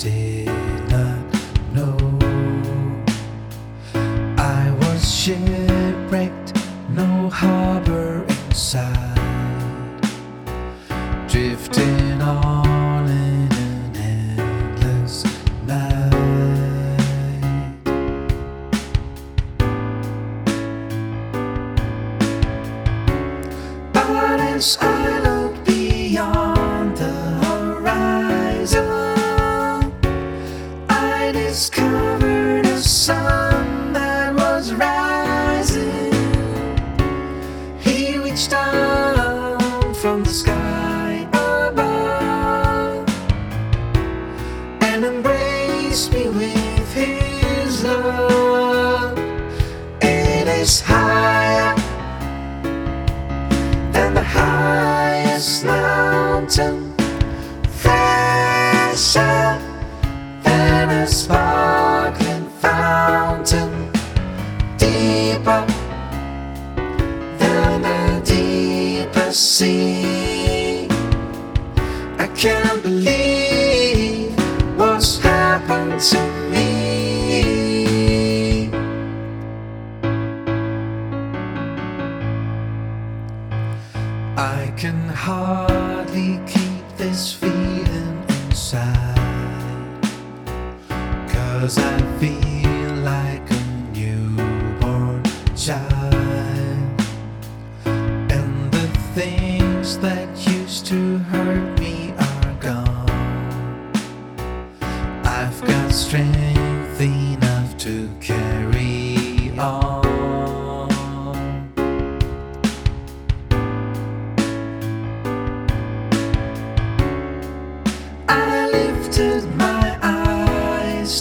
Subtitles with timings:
[0.00, 0.46] did
[0.90, 1.18] not
[1.74, 1.96] know.
[4.38, 6.54] I was shipwrecked,
[6.90, 10.00] no harbor inside,
[11.28, 15.24] drifting on in an endless
[15.66, 16.10] night.
[23.92, 24.76] But as
[40.32, 43.08] sky above
[44.80, 49.18] and embraced me with his love.
[50.00, 51.74] It is higher
[53.92, 56.94] than the highest mountain,
[57.68, 59.58] fresher
[60.44, 63.90] than a sparkling fountain,
[64.78, 65.66] deeper
[67.38, 67.82] than
[72.40, 74.34] can't believe
[74.78, 76.18] what's happened to
[76.50, 76.70] me.
[84.38, 90.00] I can hardly keep this feeling inside.
[91.28, 93.62] Cause I feel like a
[93.94, 95.22] newborn
[95.54, 96.14] child.
[97.84, 100.49] And the things that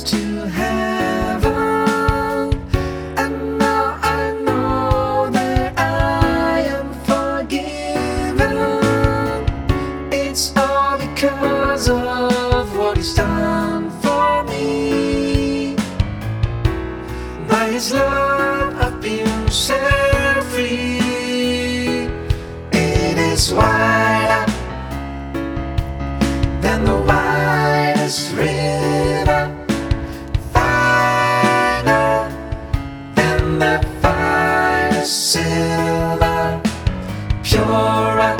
[0.04, 1.50] to heaven,
[3.18, 8.48] and now I know that I am forgiven.
[10.12, 15.76] It's all because of what He's done for me.
[17.48, 18.29] By His love,
[35.10, 36.62] silver,
[37.42, 38.38] purer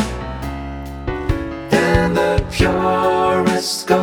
[1.72, 3.99] than the purest gold.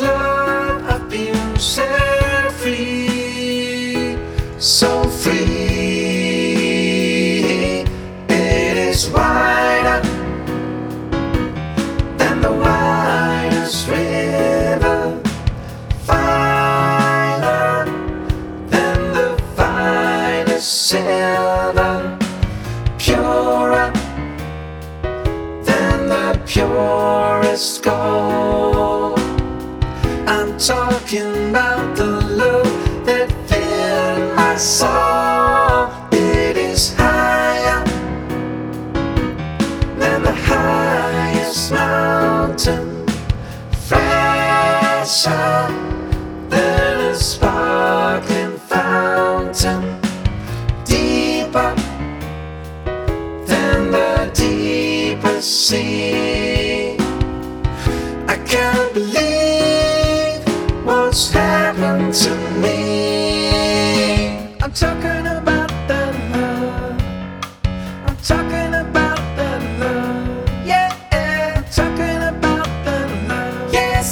[0.00, 4.16] Love, I've been set free,
[4.58, 5.34] so free.
[8.28, 10.00] It is wider
[12.16, 15.20] than the widest river,
[16.06, 17.84] finer
[18.68, 22.18] than the finest silver,
[22.98, 23.92] purer
[25.64, 28.71] than the purest gold.
[31.12, 35.90] Talking about the love that filled my soul.
[36.10, 37.84] It is higher
[39.98, 43.06] than the highest mountain,
[43.86, 45.68] fresher
[46.48, 50.00] than a sparkling fountain,
[50.86, 51.74] deeper
[53.44, 56.21] than the deepest sea.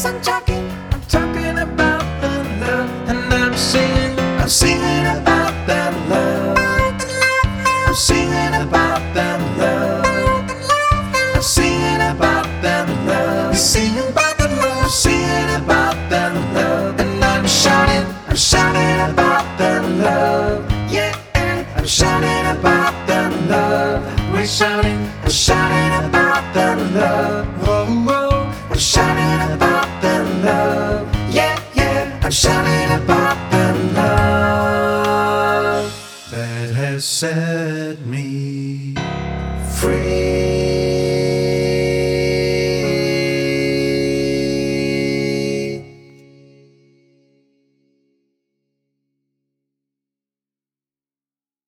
[0.03, 0.71] Yes, I'm talking.
[0.93, 2.89] I'm talking about that love.
[3.11, 4.19] And I'm singing.
[4.41, 6.57] I'm singing about that love.
[7.87, 10.07] I'm singing about that love.
[11.37, 13.55] I'm singing about that love.
[13.55, 14.91] Singing about that love.
[14.91, 16.99] Singing about that love.
[16.99, 18.07] And I'm shouting.
[18.27, 20.70] I'm shouting about that love.
[30.81, 31.20] love.